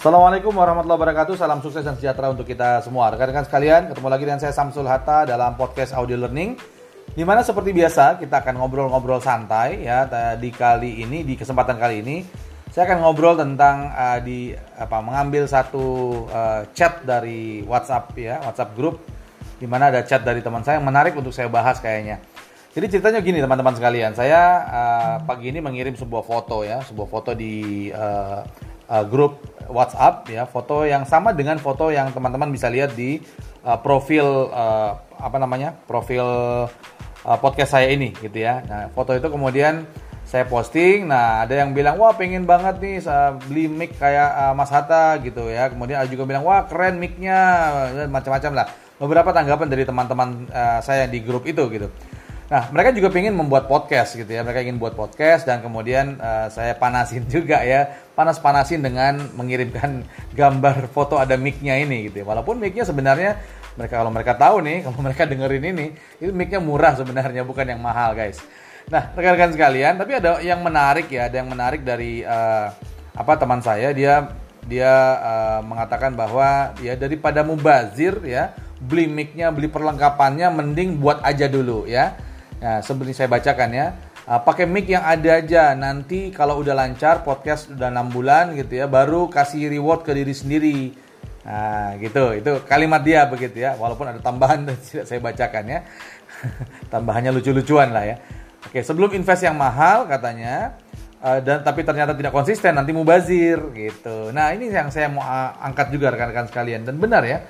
Assalamualaikum 0.00 0.56
warahmatullahi 0.56 0.96
wabarakatuh. 0.96 1.36
Salam 1.36 1.60
sukses 1.60 1.84
dan 1.84 1.92
sejahtera 1.92 2.32
untuk 2.32 2.48
kita 2.48 2.80
semua. 2.80 3.12
Rekan-rekan 3.12 3.44
sekalian, 3.44 3.92
ketemu 3.92 4.08
lagi 4.08 4.24
dengan 4.24 4.40
saya 4.40 4.56
Samsul 4.56 4.88
Hatta 4.88 5.28
dalam 5.28 5.60
podcast 5.60 5.92
Audio 5.92 6.16
Learning. 6.16 6.56
Di 7.12 7.20
mana 7.20 7.44
seperti 7.44 7.76
biasa 7.76 8.16
kita 8.16 8.40
akan 8.40 8.64
ngobrol-ngobrol 8.64 9.20
santai 9.20 9.84
ya. 9.84 10.08
Di 10.40 10.48
kali 10.56 11.04
ini, 11.04 11.20
di 11.20 11.36
kesempatan 11.36 11.76
kali 11.76 12.00
ini, 12.00 12.24
saya 12.72 12.88
akan 12.88 13.04
ngobrol 13.04 13.36
tentang 13.44 13.92
uh, 13.92 14.16
di 14.24 14.56
apa 14.56 15.04
mengambil 15.04 15.44
satu 15.44 15.84
uh, 16.32 16.64
chat 16.72 17.04
dari 17.04 17.60
WhatsApp 17.68 18.16
ya, 18.16 18.40
WhatsApp 18.40 18.72
grup 18.72 19.04
di 19.60 19.68
mana 19.68 19.92
ada 19.92 20.00
chat 20.00 20.24
dari 20.24 20.40
teman 20.40 20.64
saya 20.64 20.80
yang 20.80 20.88
menarik 20.88 21.12
untuk 21.12 21.36
saya 21.36 21.52
bahas 21.52 21.76
kayaknya. 21.76 22.24
Jadi 22.72 22.88
ceritanya 22.88 23.20
gini 23.20 23.36
teman-teman 23.36 23.76
sekalian, 23.76 24.16
saya 24.16 24.64
uh, 24.64 25.14
pagi 25.28 25.52
ini 25.52 25.60
mengirim 25.60 25.92
sebuah 25.92 26.24
foto 26.24 26.64
ya, 26.64 26.80
sebuah 26.88 27.04
foto 27.04 27.36
di 27.36 27.92
uh, 27.92 28.69
uh, 28.90 29.04
grup 29.06 29.38
WhatsApp 29.70 30.26
ya 30.26 30.44
foto 30.50 30.82
yang 30.82 31.06
sama 31.06 31.30
dengan 31.30 31.56
foto 31.62 31.94
yang 31.94 32.10
teman-teman 32.10 32.50
bisa 32.50 32.66
lihat 32.66 32.98
di 32.98 33.22
uh, 33.62 33.78
profil 33.78 34.50
uh, 34.50 34.98
apa 35.22 35.38
namanya 35.38 35.72
profil 35.86 36.26
uh, 37.22 37.38
podcast 37.38 37.78
saya 37.78 37.94
ini 37.94 38.10
gitu 38.18 38.42
ya. 38.42 38.60
Nah 38.66 38.90
foto 38.90 39.14
itu 39.14 39.30
kemudian 39.30 39.86
saya 40.26 40.44
posting. 40.50 41.06
Nah 41.06 41.46
ada 41.46 41.54
yang 41.54 41.70
bilang 41.70 41.96
wah 42.02 42.12
pengen 42.18 42.44
banget 42.44 42.82
nih 42.82 42.96
uh, 43.06 43.38
beli 43.46 43.70
mic 43.70 43.94
kayak 43.96 44.30
uh, 44.34 44.52
Mas 44.58 44.74
Hatta 44.74 45.16
gitu 45.22 45.46
ya. 45.46 45.70
Kemudian 45.70 46.02
ada 46.02 46.10
juga 46.10 46.26
bilang 46.26 46.42
wah 46.42 46.66
keren 46.66 46.98
micnya 46.98 47.38
macam-macam 48.10 48.52
lah. 48.62 48.66
Beberapa 49.00 49.32
tanggapan 49.32 49.68
dari 49.72 49.88
teman-teman 49.88 50.50
uh, 50.52 50.84
saya 50.84 51.08
di 51.08 51.24
grup 51.24 51.48
itu 51.48 51.64
gitu 51.72 51.88
Nah, 52.50 52.66
mereka 52.74 52.90
juga 52.90 53.14
pengen 53.14 53.38
membuat 53.38 53.70
podcast 53.70 54.18
gitu 54.18 54.26
ya. 54.26 54.42
Mereka 54.42 54.66
ingin 54.66 54.82
buat 54.82 54.98
podcast 54.98 55.46
dan 55.46 55.62
kemudian 55.62 56.18
uh, 56.18 56.50
saya 56.50 56.74
panasin 56.74 57.22
juga 57.34 57.62
ya. 57.62 57.86
Panas-panasin 58.18 58.82
dengan 58.82 59.22
mengirimkan 59.38 60.02
gambar 60.38 60.90
foto 60.90 61.14
ada 61.14 61.38
mic-nya 61.38 61.78
ini 61.78 62.10
gitu 62.10 62.20
ya. 62.20 62.26
Walaupun 62.26 62.58
mic-nya 62.58 62.82
sebenarnya 62.82 63.38
mereka 63.78 64.02
kalau 64.02 64.10
mereka 64.10 64.34
tahu 64.34 64.66
nih, 64.66 64.76
kalau 64.84 64.98
mereka 64.98 65.30
dengerin 65.30 65.64
ini, 65.70 65.86
itu 66.18 66.34
mic-nya 66.34 66.58
murah 66.58 66.98
sebenarnya 66.98 67.46
bukan 67.46 67.70
yang 67.70 67.78
mahal, 67.78 68.18
guys. 68.18 68.42
Nah, 68.90 69.14
rekan-rekan 69.14 69.54
sekalian, 69.54 69.94
tapi 69.94 70.18
ada 70.18 70.42
yang 70.42 70.58
menarik 70.66 71.06
ya, 71.06 71.30
ada 71.30 71.38
yang 71.38 71.46
menarik 71.46 71.86
dari 71.86 72.26
uh, 72.26 72.66
apa 73.14 73.32
teman 73.38 73.62
saya 73.62 73.94
dia 73.94 74.26
dia 74.66 74.90
uh, 75.22 75.60
mengatakan 75.62 76.18
bahwa 76.18 76.74
ya 76.82 76.98
daripada 76.98 77.46
mubazir 77.46 78.18
ya, 78.26 78.50
beli 78.82 79.06
mic-nya, 79.06 79.54
beli 79.54 79.70
perlengkapannya 79.70 80.50
mending 80.50 80.98
buat 80.98 81.22
aja 81.22 81.46
dulu 81.46 81.86
ya 81.86 82.18
Nah, 82.60 82.84
seperti 82.84 83.16
saya 83.16 83.28
bacakan 83.32 83.70
ya. 83.72 83.86
Uh, 84.28 84.36
pakai 84.36 84.68
mic 84.68 84.84
yang 84.86 85.00
ada 85.00 85.40
aja. 85.40 85.72
Nanti 85.72 86.28
kalau 86.28 86.60
udah 86.60 86.76
lancar 86.76 87.24
podcast 87.24 87.72
udah 87.72 87.88
6 87.88 88.12
bulan 88.12 88.52
gitu 88.52 88.76
ya, 88.76 88.86
baru 88.86 89.32
kasih 89.32 89.72
reward 89.72 90.04
ke 90.04 90.12
diri 90.12 90.34
sendiri. 90.36 90.78
Nah, 91.48 91.96
gitu. 91.96 92.36
Itu 92.36 92.60
kalimat 92.68 93.00
dia 93.00 93.24
begitu 93.24 93.64
ya. 93.64 93.80
Walaupun 93.80 94.12
ada 94.12 94.20
tambahan 94.20 94.68
tidak 94.84 95.08
saya 95.08 95.20
bacakan 95.24 95.64
ya. 95.66 95.80
Tambahannya 96.92 97.32
lucu-lucuan 97.32 97.96
lah 97.96 98.04
ya. 98.04 98.16
Oke, 98.60 98.84
sebelum 98.84 99.08
invest 99.16 99.48
yang 99.48 99.56
mahal 99.56 100.04
katanya 100.04 100.76
uh, 101.24 101.40
dan 101.40 101.64
tapi 101.64 101.80
ternyata 101.80 102.12
tidak 102.12 102.32
konsisten 102.32 102.76
nanti 102.76 102.92
mubazir 102.92 103.56
gitu. 103.72 104.28
Nah, 104.36 104.52
ini 104.52 104.68
yang 104.68 104.92
saya 104.92 105.08
mau 105.08 105.24
angkat 105.64 105.96
juga 105.96 106.12
rekan-rekan 106.12 106.52
sekalian 106.52 106.84
dan 106.84 107.00
benar 107.00 107.24
ya 107.24 107.40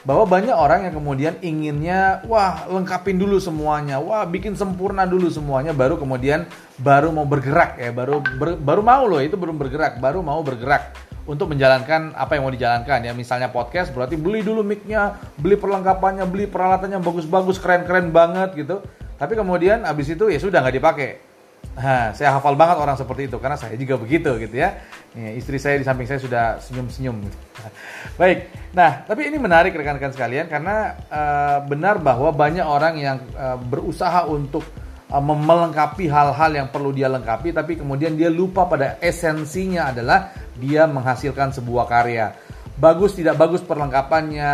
bahwa 0.00 0.24
banyak 0.24 0.56
orang 0.56 0.88
yang 0.88 0.94
kemudian 0.96 1.34
inginnya 1.44 2.24
wah 2.24 2.64
lengkapin 2.68 3.20
dulu 3.20 3.36
semuanya. 3.36 4.00
Wah 4.00 4.24
bikin 4.24 4.56
sempurna 4.56 5.04
dulu 5.04 5.28
semuanya 5.28 5.76
baru 5.76 6.00
kemudian 6.00 6.48
baru 6.80 7.12
mau 7.12 7.28
bergerak 7.28 7.76
ya 7.76 7.92
baru 7.92 8.24
ber, 8.24 8.56
baru 8.56 8.80
mau 8.80 9.04
loh 9.04 9.20
itu 9.20 9.36
belum 9.36 9.60
bergerak 9.60 10.00
baru 10.00 10.24
mau 10.24 10.40
bergerak 10.40 10.96
untuk 11.28 11.52
menjalankan 11.52 12.16
apa 12.16 12.36
yang 12.36 12.48
mau 12.48 12.52
dijalankan 12.52 12.98
ya. 13.04 13.12
Misalnya 13.12 13.52
podcast 13.52 13.92
berarti 13.92 14.16
beli 14.16 14.40
dulu 14.40 14.64
micnya 14.64 15.20
beli 15.36 15.60
perlengkapannya 15.60 16.24
beli 16.24 16.48
peralatannya 16.48 16.98
bagus-bagus 17.04 17.60
keren-keren 17.60 18.08
banget 18.08 18.56
gitu. 18.56 18.80
Tapi 19.20 19.36
kemudian 19.36 19.84
abis 19.84 20.16
itu 20.16 20.32
ya 20.32 20.40
sudah 20.40 20.64
nggak 20.64 20.76
dipakai 20.80 21.29
Nah, 21.78 22.10
saya 22.12 22.34
hafal 22.34 22.58
banget 22.58 22.82
orang 22.82 22.98
seperti 22.98 23.30
itu 23.30 23.38
karena 23.38 23.54
saya 23.54 23.78
juga 23.78 23.94
begitu 23.94 24.34
gitu 24.42 24.56
ya. 24.58 24.82
Nih, 25.14 25.38
istri 25.38 25.56
saya 25.62 25.78
di 25.78 25.86
samping 25.86 26.04
saya 26.04 26.18
sudah 26.18 26.44
senyum-senyum. 26.58 27.22
Baik. 28.20 28.50
Nah, 28.74 29.06
tapi 29.06 29.30
ini 29.30 29.38
menarik 29.38 29.70
rekan-rekan 29.72 30.10
sekalian 30.10 30.50
karena 30.50 30.98
uh, 31.06 31.58
benar 31.62 32.02
bahwa 32.02 32.34
banyak 32.34 32.66
orang 32.66 32.94
yang 32.98 33.18
uh, 33.38 33.54
berusaha 33.54 34.26
untuk 34.26 34.66
uh, 35.14 35.22
melengkapi 35.22 36.10
hal-hal 36.10 36.50
yang 36.50 36.68
perlu 36.74 36.90
dia 36.90 37.06
lengkapi 37.06 37.54
tapi 37.54 37.78
kemudian 37.78 38.18
dia 38.18 38.28
lupa 38.28 38.66
pada 38.66 38.98
esensinya 38.98 39.94
adalah 39.94 40.34
dia 40.58 40.90
menghasilkan 40.90 41.54
sebuah 41.54 41.86
karya. 41.86 42.34
Bagus 42.80 43.12
tidak 43.12 43.36
bagus 43.36 43.60
perlengkapannya, 43.60 44.52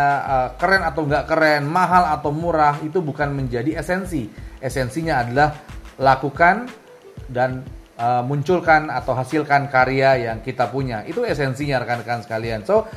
keren 0.59 0.83
atau 0.83 1.07
nggak 1.07 1.31
keren, 1.31 1.63
mahal 1.63 2.11
atau 2.11 2.35
murah 2.35 2.75
itu 2.83 2.99
bukan 2.99 3.31
menjadi 3.31 3.79
esensi. 3.79 4.27
Esensinya 4.59 5.23
adalah 5.23 5.55
lakukan 5.95 6.67
dan 7.27 7.63
uh, 7.99 8.23
munculkan 8.23 8.87
atau 8.87 9.13
hasilkan 9.17 9.67
karya 9.67 10.31
yang 10.31 10.37
kita 10.41 10.69
punya. 10.71 11.03
Itu 11.03 11.25
esensinya 11.27 11.83
rekan-rekan 11.83 12.23
sekalian. 12.23 12.63
So 12.63 12.87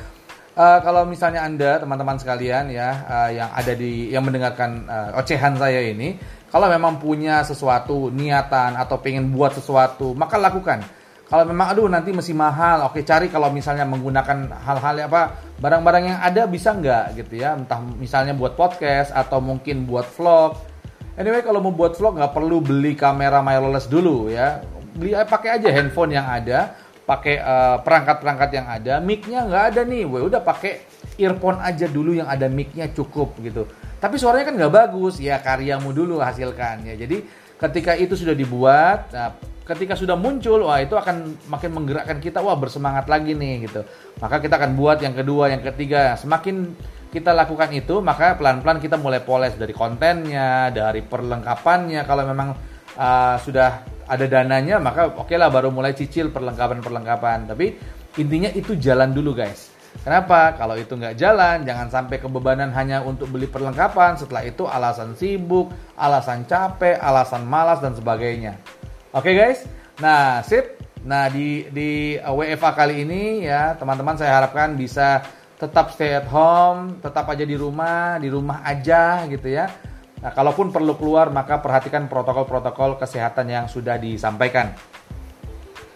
uh, 0.55 0.79
kalau 0.81 1.03
misalnya 1.07 1.43
anda 1.43 1.81
teman-teman 1.81 2.17
sekalian 2.21 2.71
ya 2.71 2.89
uh, 3.05 3.29
yang 3.33 3.49
ada 3.51 3.73
di 3.75 4.13
yang 4.13 4.23
mendengarkan 4.23 4.87
uh, 4.87 5.19
ocehan 5.19 5.57
saya 5.57 5.81
ini, 5.83 6.15
kalau 6.51 6.67
memang 6.67 6.99
punya 6.99 7.43
sesuatu 7.47 8.11
niatan 8.11 8.75
atau 8.75 8.99
pengen 8.99 9.31
buat 9.31 9.55
sesuatu, 9.55 10.13
maka 10.15 10.37
lakukan. 10.37 10.83
Kalau 11.31 11.47
memang 11.47 11.71
aduh 11.71 11.87
nanti 11.87 12.11
masih 12.11 12.35
mahal, 12.35 12.91
oke 12.91 13.07
cari 13.07 13.31
kalau 13.31 13.47
misalnya 13.55 13.87
menggunakan 13.87 14.51
hal-hal 14.67 15.07
apa 15.07 15.39
barang-barang 15.63 16.03
yang 16.11 16.19
ada 16.19 16.43
bisa 16.43 16.75
nggak 16.75 17.15
gitu 17.23 17.39
ya, 17.39 17.55
entah 17.55 17.79
misalnya 17.79 18.35
buat 18.35 18.59
podcast 18.59 19.15
atau 19.15 19.39
mungkin 19.39 19.87
buat 19.87 20.03
vlog 20.11 20.70
Anyway, 21.19 21.43
kalau 21.43 21.59
mau 21.59 21.75
buat 21.75 21.99
vlog 21.99 22.15
nggak 22.15 22.31
perlu 22.31 22.63
beli 22.63 22.95
kamera 22.95 23.43
mirrorless 23.43 23.91
dulu 23.91 24.31
ya. 24.31 24.63
Beli 24.95 25.11
eh, 25.11 25.27
pakai 25.27 25.59
aja 25.59 25.67
handphone 25.67 26.15
yang 26.15 26.27
ada, 26.27 26.75
pakai 27.03 27.35
uh, 27.39 27.77
perangkat-perangkat 27.83 28.49
yang 28.55 28.67
ada. 28.67 28.93
Mic-nya 29.03 29.43
nggak 29.43 29.63
ada 29.75 29.81
nih, 29.83 30.07
gue 30.07 30.21
udah 30.31 30.39
pakai 30.39 30.87
earphone 31.19 31.59
aja 31.59 31.87
dulu 31.91 32.15
yang 32.15 32.31
ada 32.31 32.47
mic-nya 32.47 32.87
cukup 32.95 33.35
gitu. 33.43 33.67
Tapi 33.99 34.15
suaranya 34.15 34.47
kan 34.47 34.55
nggak 34.55 34.73
bagus, 34.73 35.19
ya 35.19 35.39
karyamu 35.43 35.91
dulu 35.91 36.23
hasilkan 36.23 36.87
ya. 36.87 36.95
Jadi 36.95 37.27
ketika 37.59 37.91
itu 37.99 38.15
sudah 38.15 38.33
dibuat, 38.33 39.11
nah, 39.11 39.35
ketika 39.65 39.93
sudah 39.93 40.17
muncul, 40.17 40.65
wah 40.65 40.81
itu 40.81 40.97
akan 40.97 41.37
makin 41.47 41.71
menggerakkan 41.71 42.17
kita, 42.17 42.41
wah 42.41 42.57
bersemangat 42.57 43.05
lagi 43.05 43.37
nih 43.37 43.69
gitu. 43.69 43.85
Maka 44.17 44.41
kita 44.41 44.57
akan 44.57 44.73
buat 44.73 44.97
yang 45.01 45.13
kedua, 45.13 45.53
yang 45.53 45.61
ketiga. 45.61 46.17
Semakin 46.17 46.73
kita 47.11 47.35
lakukan 47.35 47.69
itu 47.75 47.99
maka 47.99 48.39
pelan-pelan 48.39 48.79
kita 48.79 48.95
mulai 48.95 49.19
poles 49.19 49.53
dari 49.59 49.75
kontennya 49.75 50.71
dari 50.71 51.03
perlengkapannya. 51.03 52.01
Kalau 52.07 52.23
memang 52.23 52.49
uh, 52.95 53.35
sudah 53.37 53.83
ada 54.07 54.25
dananya 54.27 54.79
maka 54.79 55.07
oke 55.07 55.27
okay 55.27 55.37
lah 55.39 55.51
baru 55.51 55.69
mulai 55.69 55.91
cicil 55.91 56.31
perlengkapan-perlengkapan. 56.31 57.51
Tapi 57.51 57.75
intinya 58.17 58.49
itu 58.55 58.79
jalan 58.79 59.11
dulu 59.11 59.35
guys. 59.35 59.69
Kenapa? 59.91 60.55
Kalau 60.55 60.79
itu 60.79 60.95
nggak 60.95 61.19
jalan 61.19 61.67
jangan 61.67 61.91
sampai 61.91 62.23
kebebanan 62.23 62.71
hanya 62.71 63.03
untuk 63.03 63.27
beli 63.27 63.51
perlengkapan. 63.51 64.15
Setelah 64.15 64.47
itu 64.47 64.63
alasan 64.63 65.19
sibuk 65.19 65.67
alasan 65.99 66.47
capek 66.47 66.95
alasan 66.95 67.43
malas 67.43 67.83
dan 67.83 67.91
sebagainya 67.91 68.55
oke 69.11 69.31
guys 69.31 69.67
nah 69.99 70.41
sip 70.43 70.79
nah 71.01 71.27
di 71.27 71.67
di 71.73 72.15
WFA 72.17 72.71
kali 72.73 73.05
ini 73.05 73.45
ya 73.45 73.73
teman-teman 73.77 74.17
saya 74.17 74.37
harapkan 74.37 74.77
bisa 74.77 75.23
tetap 75.61 75.93
stay 75.93 76.17
at 76.17 76.25
home, 76.25 76.97
tetap 77.05 77.29
aja 77.29 77.45
di 77.45 77.53
rumah, 77.53 78.17
di 78.17 78.33
rumah 78.33 78.65
aja 78.65 79.29
gitu 79.29 79.45
ya. 79.45 79.69
Nah, 80.17 80.33
kalaupun 80.33 80.73
perlu 80.73 80.97
keluar 80.97 81.29
maka 81.29 81.61
perhatikan 81.61 82.09
protokol-protokol 82.09 82.97
kesehatan 82.97 83.45
yang 83.45 83.65
sudah 83.69 84.01
disampaikan. 84.01 84.73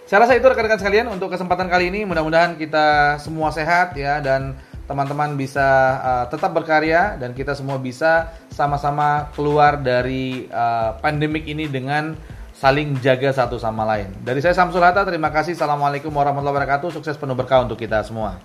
Saya 0.05 0.21
rasa 0.21 0.37
itu 0.37 0.45
rekan-rekan 0.45 0.77
sekalian 0.77 1.09
untuk 1.09 1.33
kesempatan 1.33 1.65
kali 1.65 1.89
ini 1.89 2.05
mudah-mudahan 2.05 2.61
kita 2.61 3.17
semua 3.17 3.49
sehat 3.49 3.97
ya 3.97 4.21
dan 4.21 4.53
teman-teman 4.85 5.33
bisa 5.33 5.65
uh, 5.97 6.25
tetap 6.29 6.53
berkarya 6.53 7.17
dan 7.17 7.33
kita 7.33 7.57
semua 7.57 7.81
bisa 7.81 8.29
sama-sama 8.53 9.33
keluar 9.33 9.81
dari 9.81 10.45
uh, 10.53 10.93
pandemik 11.01 11.49
ini 11.49 11.65
dengan 11.65 12.13
saling 12.55 12.95
jaga 13.03 13.35
satu 13.35 13.59
sama 13.59 13.83
lain. 13.83 14.07
Dari 14.23 14.39
saya 14.39 14.55
Samsul 14.55 14.79
Hatta, 14.79 15.03
terima 15.03 15.27
kasih. 15.29 15.59
Assalamualaikum 15.59 16.09
warahmatullahi 16.09 16.55
wabarakatuh. 16.55 16.95
Sukses 16.95 17.19
penuh 17.19 17.35
berkah 17.35 17.67
untuk 17.67 17.75
kita 17.75 17.99
semua. 18.07 18.39